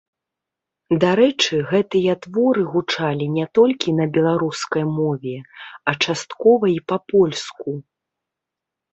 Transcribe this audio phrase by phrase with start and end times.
[1.01, 5.33] Дарэчы, гэтыя творы гучалі не толькі на беларускай мове,
[5.91, 7.69] а часткова і па-польску.